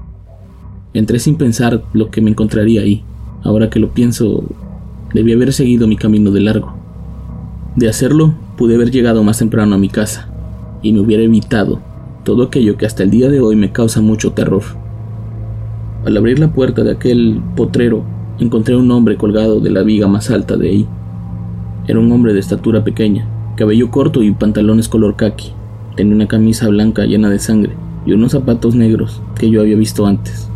Entré 0.92 1.18
sin 1.18 1.36
pensar 1.36 1.82
lo 1.94 2.10
que 2.10 2.20
me 2.20 2.28
encontraría 2.28 2.82
ahí. 2.82 3.02
Ahora 3.42 3.70
que 3.70 3.80
lo 3.80 3.94
pienso, 3.94 4.44
debí 5.14 5.32
haber 5.32 5.54
seguido 5.54 5.88
mi 5.88 5.96
camino 5.96 6.30
de 6.32 6.40
largo. 6.40 6.76
De 7.76 7.88
hacerlo, 7.88 8.34
pude 8.58 8.74
haber 8.74 8.90
llegado 8.90 9.22
más 9.22 9.38
temprano 9.38 9.74
a 9.74 9.78
mi 9.78 9.88
casa 9.88 10.28
y 10.82 10.92
me 10.92 11.00
hubiera 11.00 11.22
evitado 11.22 11.80
todo 12.26 12.42
aquello 12.42 12.76
que 12.76 12.84
hasta 12.84 13.04
el 13.04 13.10
día 13.10 13.30
de 13.30 13.40
hoy 13.40 13.56
me 13.56 13.72
causa 13.72 14.02
mucho 14.02 14.32
terror. 14.32 14.64
Al 16.04 16.14
abrir 16.14 16.38
la 16.38 16.52
puerta 16.52 16.84
de 16.84 16.92
aquel 16.92 17.40
potrero, 17.56 18.04
encontré 18.38 18.76
un 18.76 18.90
hombre 18.90 19.16
colgado 19.16 19.60
de 19.60 19.70
la 19.70 19.82
viga 19.82 20.08
más 20.08 20.30
alta 20.30 20.58
de 20.58 20.68
ahí. 20.68 20.88
Era 21.88 22.00
un 22.00 22.10
hombre 22.10 22.32
de 22.32 22.40
estatura 22.40 22.82
pequeña, 22.82 23.28
cabello 23.56 23.92
corto 23.92 24.24
y 24.24 24.32
pantalones 24.32 24.88
color 24.88 25.14
khaki. 25.14 25.52
Tenía 25.94 26.16
una 26.16 26.26
camisa 26.26 26.68
blanca 26.68 27.04
llena 27.04 27.30
de 27.30 27.38
sangre 27.38 27.74
y 28.04 28.12
unos 28.12 28.32
zapatos 28.32 28.74
negros 28.74 29.22
que 29.38 29.50
yo 29.50 29.60
había 29.60 29.76
visto 29.76 30.04
antes. 30.04 30.48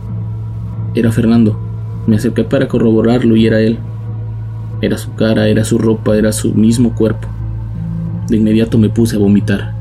Era 0.94 1.12
Fernando. 1.12 1.56
Me 2.08 2.16
acerqué 2.16 2.42
para 2.42 2.66
corroborarlo 2.66 3.36
y 3.36 3.46
era 3.46 3.60
él. 3.60 3.78
Era 4.82 4.98
su 4.98 5.14
cara, 5.14 5.46
era 5.48 5.64
su 5.64 5.78
ropa, 5.78 6.16
era 6.16 6.32
su 6.32 6.52
mismo 6.52 6.96
cuerpo. 6.96 7.28
De 8.28 8.36
inmediato 8.36 8.76
me 8.76 8.88
puse 8.88 9.14
a 9.14 9.20
vomitar. 9.20 9.72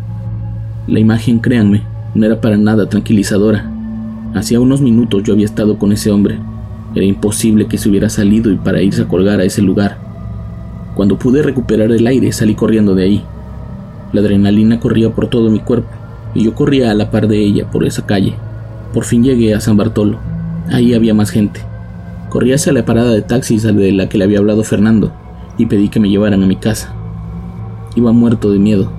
La 0.86 1.00
imagen, 1.00 1.40
créanme, 1.40 1.82
no 2.14 2.28
era 2.28 2.42
para 2.42 2.58
nada 2.58 2.90
tranquilizadora. 2.90 3.72
Hacía 4.36 4.60
unos 4.60 4.82
minutos 4.82 5.24
yo 5.24 5.34
había 5.34 5.46
estado 5.46 5.80
con 5.80 5.92
ese 5.92 6.12
hombre. 6.12 6.38
Era 6.94 7.06
imposible 7.06 7.66
que 7.66 7.80
se 7.80 7.90
hubiera 7.90 8.10
salido 8.10 8.52
y 8.52 8.56
para 8.58 8.84
irse 8.84 9.02
a 9.02 9.08
colgar 9.08 9.40
a 9.40 9.46
ese 9.46 9.64
lugar. 9.64 10.09
Cuando 11.00 11.18
pude 11.18 11.42
recuperar 11.42 11.94
el 11.94 12.06
aire 12.08 12.34
salí 12.34 12.56
corriendo 12.56 12.94
de 12.94 13.04
ahí. 13.06 13.24
La 14.12 14.20
adrenalina 14.20 14.82
corría 14.82 15.10
por 15.10 15.28
todo 15.28 15.50
mi 15.50 15.62
cuerpo 15.62 15.88
y 16.36 16.44
yo 16.44 16.54
corría 16.54 16.92
a 16.92 16.94
la 16.94 17.10
par 17.10 17.30
de 17.30 17.40
ella 17.40 17.72
por 17.72 17.86
esa 17.86 18.06
calle. 18.06 18.36
Por 18.94 19.06
fin 19.06 19.24
llegué 19.24 19.54
a 19.54 19.62
San 19.62 19.78
Bartolo. 19.78 20.18
Ahí 20.70 20.94
había 20.94 21.14
más 21.14 21.30
gente. 21.30 21.62
Corrí 22.28 22.52
hacia 22.52 22.74
la 22.74 22.84
parada 22.84 23.12
de 23.12 23.22
taxis 23.22 23.64
de 23.64 23.94
la 23.94 24.10
que 24.10 24.18
le 24.18 24.26
había 24.26 24.40
hablado 24.40 24.62
Fernando 24.66 25.14
y 25.58 25.68
pedí 25.68 25.88
que 25.88 26.02
me 26.02 26.10
llevaran 26.10 26.44
a 26.44 26.48
mi 26.48 26.58
casa. 26.58 26.94
Iba 27.96 28.12
muerto 28.12 28.52
de 28.52 28.60
miedo. 28.60 28.92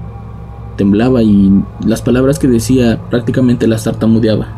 Temblaba 0.78 1.22
y 1.22 1.52
las 1.84 2.00
palabras 2.00 2.38
que 2.38 2.48
decía 2.48 2.98
prácticamente 3.10 3.66
las 3.66 3.84
tartamudeaba. 3.84 4.48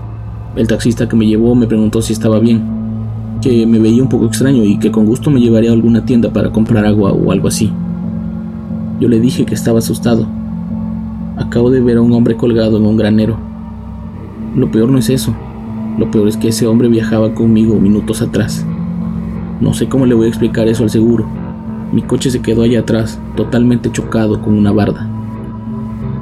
El 0.55 0.69
taxista 0.69 1.09
que 1.09 1.17
me 1.17 1.27
llevó 1.27 1.57
me 1.57 1.67
preguntó 1.67 2.03
si 2.03 2.13
estaba 2.13 2.39
bien, 2.39 2.82
que 3.43 3.67
me 3.67 3.79
veía 3.79 4.03
un 4.03 4.09
poco 4.09 4.27
extraño 4.27 4.65
y 4.65 4.79
que 4.79 4.91
con 4.91 5.05
gusto 5.05 5.31
me 5.31 5.41
llevaría 5.41 5.71
a 5.71 5.75
alguna 5.75 6.07
tienda 6.07 6.33
para 6.33 6.51
comprar 6.51 6.87
agua 6.87 7.13
o 7.13 7.33
algo 7.33 7.49
así. 7.49 7.71
Yo 9.01 9.09
le 9.09 9.21
dije 9.21 9.45
que 9.45 9.55
estaba 9.55 9.81
asustado. 9.81 10.27
Acabo 11.37 11.71
de 11.71 11.81
ver 11.81 11.99
a 11.99 12.03
un 12.03 12.13
hombre 12.13 12.37
colgado 12.37 12.79
en 12.79 12.87
un 12.87 12.97
granero. 12.97 13.37
Lo 14.57 14.71
peor 14.71 14.89
no 14.91 14.99
es 14.99 15.11
eso. 15.11 15.35
Lo 15.99 16.11
peor 16.11 16.29
es 16.29 16.37
que 16.37 16.49
ese 16.49 16.67
hombre 16.67 16.89
viajaba 16.89 17.35
conmigo 17.35 17.75
minutos 17.81 18.23
atrás. 18.23 18.65
No 19.61 19.75
sé 19.75 19.89
cómo 19.89 20.07
le 20.07 20.15
voy 20.15 20.27
a 20.27 20.29
explicar 20.29 20.69
eso 20.69 20.85
al 20.85 20.91
seguro. 20.91 21.27
Mi 21.93 22.03
coche 22.03 22.31
se 22.31 22.41
quedó 22.41 22.63
allá 22.63 22.81
atrás, 22.81 23.21
totalmente 23.37 23.91
chocado 23.91 24.41
con 24.41 24.57
una 24.57 24.73
barda. 24.73 25.09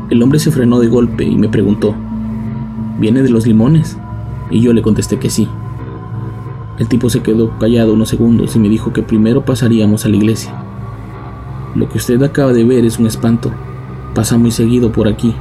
El 0.08 0.22
hombre 0.22 0.38
se 0.38 0.50
frenó 0.50 0.80
de 0.80 0.88
golpe 0.88 1.24
y 1.24 1.36
me 1.36 1.48
preguntó, 1.48 1.94
¿viene 2.98 3.22
de 3.22 3.30
los 3.30 3.46
limones? 3.46 3.96
Y 4.50 4.60
yo 4.60 4.72
le 4.72 4.82
contesté 4.82 5.18
que 5.18 5.30
sí. 5.30 5.46
El 6.80 6.88
tipo 6.88 7.10
se 7.10 7.20
quedó 7.20 7.56
callado 7.58 7.92
unos 7.92 8.08
segundos 8.08 8.56
y 8.56 8.58
me 8.58 8.70
dijo 8.70 8.94
que 8.94 9.02
primero 9.02 9.44
pasaríamos 9.44 10.06
a 10.06 10.08
la 10.08 10.16
iglesia. 10.16 10.54
Lo 11.74 11.90
que 11.90 11.98
usted 11.98 12.20
acaba 12.22 12.54
de 12.54 12.64
ver 12.64 12.86
es 12.86 12.98
un 12.98 13.06
espanto. 13.06 13.52
Pasa 14.14 14.38
muy 14.38 14.50
seguido 14.50 14.90
por 14.90 15.06
aquí. 15.06 15.34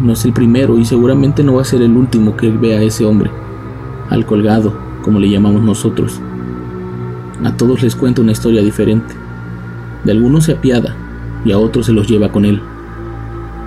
No 0.00 0.12
es 0.12 0.24
el 0.24 0.32
primero 0.32 0.76
y 0.76 0.84
seguramente 0.84 1.44
no 1.44 1.54
va 1.54 1.62
a 1.62 1.64
ser 1.64 1.82
el 1.82 1.96
último 1.96 2.36
que 2.36 2.50
vea 2.50 2.80
a 2.80 2.82
ese 2.82 3.06
hombre 3.06 3.30
al 4.10 4.26
colgado, 4.26 4.74
como 5.02 5.20
le 5.20 5.30
llamamos 5.30 5.62
nosotros. 5.62 6.20
A 7.44 7.56
todos 7.56 7.84
les 7.84 7.94
cuento 7.94 8.22
una 8.22 8.32
historia 8.32 8.60
diferente. 8.60 9.14
De 10.02 10.10
algunos 10.10 10.44
se 10.44 10.52
apiada, 10.52 10.96
y 11.44 11.52
a 11.52 11.58
otros 11.58 11.86
se 11.86 11.92
los 11.92 12.08
lleva 12.08 12.32
con 12.32 12.44
él. 12.44 12.60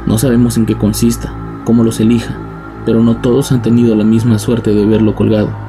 No 0.06 0.18
sabemos 0.18 0.58
en 0.58 0.66
qué 0.66 0.76
consista, 0.76 1.34
cómo 1.64 1.86
los 1.86 2.02
elija, 2.02 2.38
pero 2.86 3.02
no 3.02 3.16
todos 3.18 3.54
han 3.54 3.62
tenido 3.62 3.96
la 3.96 4.04
misma 4.04 4.38
suerte 4.38 4.74
de 4.74 4.86
verlo 4.86 5.16
colgado. 5.16 5.69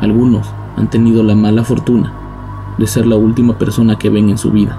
Algunos 0.00 0.46
han 0.76 0.88
tenido 0.88 1.22
la 1.22 1.34
mala 1.34 1.64
fortuna 1.64 2.12
de 2.78 2.86
ser 2.86 3.06
la 3.06 3.16
última 3.16 3.56
persona 3.56 3.96
que 3.96 4.10
ven 4.10 4.28
en 4.28 4.38
su 4.38 4.50
vida. 4.50 4.76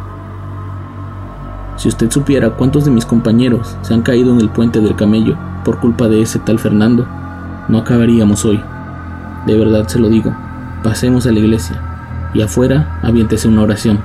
Si 1.78 1.88
usted 1.88 2.12
supiera 2.12 2.52
cuántos 2.52 2.86
de 2.86 2.92
mis 2.92 3.06
compañeros 3.06 3.78
se 3.82 3.94
han 3.94 4.02
caído 4.02 4.34
en 4.34 4.42
el 4.42 4.50
puente 4.50 4.82
del 4.82 4.96
camello 4.96 5.38
por 5.64 5.80
culpa 5.80 6.08
de 6.08 6.22
ese 6.22 6.40
tal 6.40 6.60
Fernando, 6.60 7.08
no 7.68 7.80
acabaríamos 7.80 8.46
hoy. 8.46 8.62
De 9.46 9.58
verdad 9.58 9.88
se 9.88 10.00
lo 10.00 10.10
digo, 10.10 10.36
pasemos 10.84 11.26
a 11.28 11.32
la 11.32 11.40
iglesia 11.40 11.82
y 12.34 12.42
afuera 12.42 13.00
aviéntese 13.04 13.48
una 13.48 13.62
oración. 13.62 14.00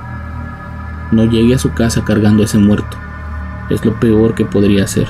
No 1.11 1.25
llegue 1.25 1.55
a 1.55 1.59
su 1.59 1.73
casa 1.73 2.03
cargando 2.03 2.41
a 2.41 2.45
ese 2.45 2.57
muerto. 2.57 2.97
Es 3.69 3.85
lo 3.85 3.99
peor 3.99 4.35
que 4.35 4.45
podría 4.45 4.83
hacer. 4.83 5.07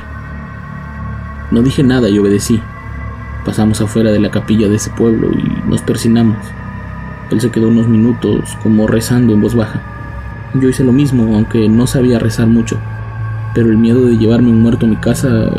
No 1.51 1.61
dije 1.61 1.83
nada 1.83 2.09
y 2.09 2.19
obedecí. 2.19 2.61
Pasamos 3.45 3.81
afuera 3.81 4.11
de 4.11 4.19
la 4.19 4.31
capilla 4.31 4.69
de 4.69 4.75
ese 4.75 4.89
pueblo 4.91 5.29
y 5.31 5.69
nos 5.69 5.81
persinamos. 5.81 6.37
Él 7.29 7.41
se 7.41 7.51
quedó 7.51 7.67
unos 7.67 7.87
minutos 7.87 8.57
como 8.63 8.87
rezando 8.87 9.33
en 9.33 9.41
voz 9.41 9.55
baja. 9.55 9.81
Yo 10.53 10.69
hice 10.69 10.83
lo 10.83 10.91
mismo, 10.91 11.35
aunque 11.35 11.67
no 11.67 11.87
sabía 11.87 12.19
rezar 12.19 12.47
mucho, 12.47 12.77
pero 13.53 13.69
el 13.69 13.77
miedo 13.77 14.05
de 14.05 14.17
llevarme 14.17 14.49
un 14.49 14.61
muerto 14.61 14.85
a 14.85 14.89
mi 14.89 14.97
casa 14.97 15.49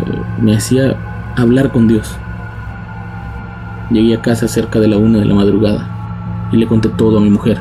me 0.40 0.56
hacía 0.56 0.96
hablar 1.36 1.72
con 1.72 1.88
Dios. 1.88 2.16
Llegué 3.90 4.14
a 4.14 4.22
casa 4.22 4.48
cerca 4.48 4.80
de 4.80 4.88
la 4.88 4.96
una 4.96 5.18
de 5.18 5.26
la 5.26 5.34
madrugada 5.34 6.48
y 6.52 6.56
le 6.56 6.66
conté 6.66 6.88
todo 6.88 7.18
a 7.18 7.20
mi 7.20 7.30
mujer. 7.30 7.60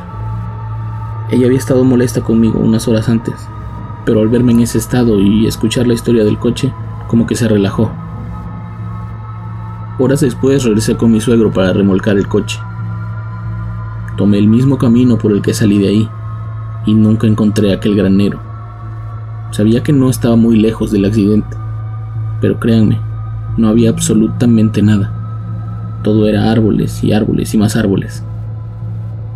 Ella 1.30 1.46
había 1.46 1.58
estado 1.58 1.84
molesta 1.84 2.20
conmigo 2.20 2.60
unas 2.60 2.86
horas 2.86 3.08
antes, 3.08 3.34
pero 4.04 4.20
al 4.20 4.28
verme 4.28 4.52
en 4.52 4.60
ese 4.60 4.78
estado 4.78 5.20
y 5.20 5.46
escuchar 5.46 5.86
la 5.86 5.94
historia 5.94 6.24
del 6.24 6.38
coche, 6.38 6.72
como 7.08 7.26
que 7.26 7.34
se 7.34 7.48
relajó. 7.48 7.92
Horas 9.96 10.22
después 10.22 10.64
regresé 10.64 10.96
con 10.96 11.12
mi 11.12 11.20
suegro 11.20 11.52
para 11.52 11.72
remolcar 11.72 12.16
el 12.16 12.26
coche. 12.26 12.58
Tomé 14.16 14.38
el 14.38 14.48
mismo 14.48 14.76
camino 14.76 15.18
por 15.18 15.30
el 15.30 15.40
que 15.40 15.54
salí 15.54 15.78
de 15.78 15.88
ahí 15.88 16.08
y 16.84 16.94
nunca 16.94 17.28
encontré 17.28 17.72
aquel 17.72 17.94
granero. 17.94 18.40
Sabía 19.52 19.84
que 19.84 19.92
no 19.92 20.10
estaba 20.10 20.34
muy 20.34 20.58
lejos 20.58 20.90
del 20.90 21.04
accidente, 21.04 21.56
pero 22.40 22.58
créanme, 22.58 22.98
no 23.56 23.68
había 23.68 23.90
absolutamente 23.90 24.82
nada. 24.82 26.00
Todo 26.02 26.26
era 26.26 26.50
árboles 26.50 27.04
y 27.04 27.12
árboles 27.12 27.54
y 27.54 27.58
más 27.58 27.76
árboles. 27.76 28.24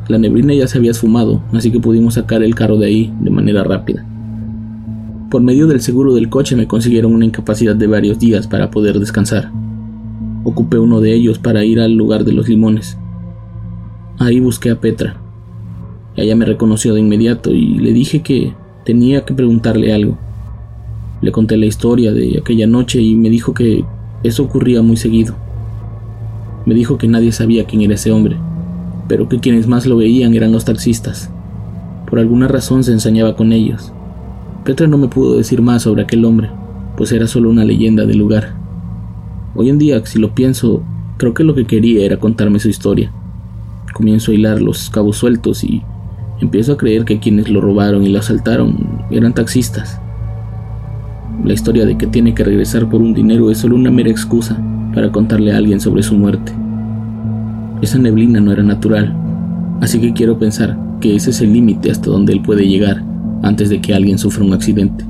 La 0.09 0.19
neblina 0.19 0.55
ya 0.55 0.67
se 0.67 0.79
había 0.79 0.91
esfumado, 0.91 1.41
así 1.53 1.71
que 1.71 1.79
pudimos 1.79 2.15
sacar 2.15 2.43
el 2.43 2.57
carro 2.57 2.79
de 2.79 2.87
ahí 2.87 3.15
de 3.21 3.31
manera 3.31 3.63
rápida. 3.63 4.05
Por 5.31 5.41
medio 5.41 5.69
del 5.69 5.81
seguro 5.81 6.15
del 6.15 6.29
coche 6.29 6.57
me 6.57 6.67
consiguieron 6.67 7.15
una 7.15 7.27
incapacidad 7.27 7.77
de 7.77 7.87
varios 7.87 8.19
días 8.19 8.49
para 8.49 8.73
poder 8.73 8.99
descansar. 8.99 9.53
Ocupé 10.45 10.79
uno 10.79 11.01
de 11.01 11.15
ellos 11.15 11.39
para 11.39 11.65
ir 11.65 11.81
al 11.81 11.95
lugar 11.95 12.25
de 12.25 12.33
los 12.33 12.49
limones. 12.49 12.99
Ahí 14.19 14.41
busqué 14.41 14.71
a 14.71 14.81
Petra, 14.81 15.21
ella 16.19 16.35
me 16.35 16.45
reconoció 16.45 16.95
de 16.95 17.01
inmediato 17.01 17.53
y 17.53 17.79
le 17.79 17.93
dije 17.93 18.23
que 18.23 18.53
tenía 18.85 19.25
que 19.25 19.35
preguntarle 19.35 19.93
algo. 19.93 20.19
Le 21.21 21.31
conté 21.31 21.57
la 21.57 21.67
historia 21.67 22.13
de 22.13 22.39
aquella 22.41 22.67
noche 22.67 23.01
y 23.01 23.15
me 23.15 23.31
dijo 23.31 23.55
que 23.55 23.85
eso 24.25 24.43
ocurría 24.43 24.83
muy 24.83 24.97
seguido. 24.97 25.37
Me 26.67 26.75
dijo 26.75 26.99
que 26.99 27.07
nadie 27.07 27.31
sabía 27.31 27.67
quién 27.67 27.83
era 27.83 27.95
ese 27.95 28.11
hombre, 28.11 28.37
pero 29.07 29.29
que 29.29 29.39
quienes 29.39 29.69
más 29.69 29.87
lo 29.87 29.97
veían 29.97 30.35
eran 30.35 30.51
los 30.51 30.65
taxistas. 30.65 31.31
Por 32.11 32.19
alguna 32.19 32.49
razón 32.49 32.83
se 32.83 32.91
ensañaba 32.91 33.37
con 33.37 33.53
ellos. 33.53 33.93
Petra 34.65 34.89
no 34.89 34.99
me 34.99 35.07
pudo 35.07 35.37
decir 35.37 35.63
más 35.63 35.83
sobre 35.83 36.03
aquel 36.03 36.25
hombre, 36.25 36.51
pues 36.97 37.13
era 37.13 37.29
solo 37.29 37.49
una 37.49 37.65
leyenda 37.65 38.07
del 38.07 38.19
lugar. 38.19 38.58
Hoy 39.61 39.71
en 39.71 39.79
día, 39.79 40.01
si 40.07 40.21
lo 40.21 40.37
pienso, 40.37 40.85
creo 41.17 41.35
que 41.35 41.43
lo 41.43 41.53
que 41.53 41.67
quería 41.67 42.07
era 42.07 42.17
contarme 42.17 42.61
su 42.61 42.69
historia. 42.69 43.11
Comienzo 43.93 44.31
a 44.31 44.35
hilar 44.35 44.63
los 44.63 44.89
cabos 44.89 45.17
sueltos 45.17 45.65
y 45.65 45.83
Empiezo 46.41 46.75
a 46.75 46.77
creer 46.77 47.05
que 47.05 47.19
quienes 47.19 47.51
lo 47.51 47.61
robaron 47.61 48.05
y 48.05 48.09
lo 48.09 48.21
asaltaron 48.21 49.03
eran 49.11 49.35
taxistas. 49.35 50.01
La 51.45 51.53
historia 51.53 51.85
de 51.85 51.99
que 51.99 52.07
tiene 52.07 52.35
que 52.35 52.45
regresar 52.45 52.89
por 52.89 53.03
un 53.03 53.13
dinero 53.13 53.51
es 53.51 53.59
solo 53.59 53.75
una 53.75 53.91
mera 53.91 54.11
excusa 54.11 54.57
para 54.95 55.11
contarle 55.11 55.53
a 55.53 55.57
alguien 55.57 55.81
sobre 55.81 56.05
su 56.05 56.15
muerte. 56.15 56.53
Esa 57.83 57.99
neblina 57.99 58.41
no 58.41 58.53
era 58.53 58.63
natural, 58.63 59.13
así 59.81 60.01
que 60.01 60.13
quiero 60.13 60.39
pensar 60.39 60.79
que 61.01 61.17
ese 61.17 61.31
es 61.31 61.41
el 61.41 61.53
límite 61.53 61.91
hasta 61.91 62.09
donde 62.09 62.33
él 62.33 62.43
puede 62.43 62.69
llegar 62.69 63.03
antes 63.43 63.69
de 63.69 63.81
que 63.81 63.95
alguien 63.95 64.19
sufra 64.19 64.45
un 64.45 64.53
accidente. 64.53 65.05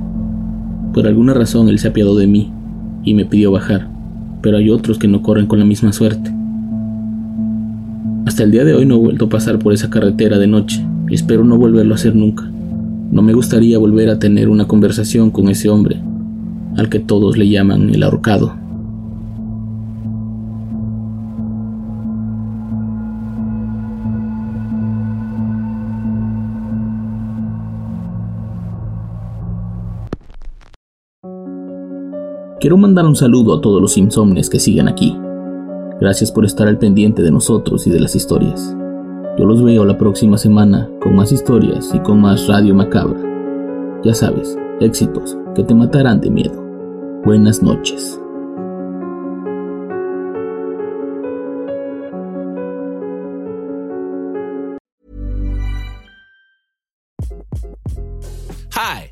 Por 0.95 1.05
alguna 1.05 1.35
razón 1.35 1.69
él 1.69 1.77
se 1.77 1.89
apiadó 1.89 2.17
de 2.17 2.25
mí 2.25 2.51
y 3.03 3.13
me 3.13 3.25
pidió 3.25 3.51
bajar, 3.51 3.87
pero 4.41 4.57
hay 4.57 4.69
otros 4.69 4.97
que 4.97 5.07
no 5.07 5.21
corren 5.21 5.47
con 5.47 5.59
la 5.59 5.65
misma 5.65 5.93
suerte. 5.93 6.31
Hasta 8.25 8.43
el 8.43 8.51
día 8.51 8.63
de 8.63 8.73
hoy 8.73 8.85
no 8.85 8.95
he 8.95 8.99
vuelto 8.99 9.25
a 9.25 9.29
pasar 9.29 9.59
por 9.59 9.73
esa 9.73 9.89
carretera 9.89 10.37
de 10.37 10.47
noche 10.47 10.85
y 11.09 11.15
espero 11.15 11.43
no 11.43 11.57
volverlo 11.57 11.93
a 11.93 11.95
hacer 11.95 12.15
nunca. 12.15 12.43
No 13.11 13.21
me 13.21 13.33
gustaría 13.33 13.77
volver 13.79 14.09
a 14.09 14.19
tener 14.19 14.49
una 14.49 14.67
conversación 14.67 15.31
con 15.31 15.49
ese 15.49 15.69
hombre, 15.69 15.99
al 16.77 16.89
que 16.89 16.99
todos 16.99 17.37
le 17.37 17.49
llaman 17.49 17.89
el 17.89 18.03
ahorcado. 18.03 18.68
Quiero 32.59 32.75
mandar 32.75 33.05
un 33.05 33.15
saludo 33.15 33.53
a 33.53 33.61
todos 33.61 33.81
los 33.81 33.95
insomnes 33.97 34.49
que 34.49 34.59
siguen 34.59 34.89
aquí. 34.89 35.17
Gracias 36.01 36.29
por 36.29 36.43
estar 36.43 36.67
al 36.67 36.77
pendiente 36.77 37.21
de 37.21 37.31
nosotros 37.31 37.87
y 37.87 37.89
de 37.89 38.01
las 38.01 38.15
historias. 38.15 38.75
Yo 39.37 39.45
los 39.45 39.63
veo 39.63 39.85
la 39.85 39.97
próxima 39.97 40.37
semana 40.37 40.89
con 41.01 41.15
más 41.15 41.31
historias 41.31 41.89
y 41.93 41.99
con 41.99 42.19
más 42.19 42.47
Radio 42.47 42.75
Macabra. 42.75 43.21
Ya 44.03 44.13
sabes, 44.13 44.57
éxitos 44.81 45.37
que 45.55 45.63
te 45.63 45.73
matarán 45.73 46.19
de 46.19 46.31
miedo. 46.31 46.61
Buenas 47.23 47.63
noches. 47.63 48.19
Hi, 58.75 59.11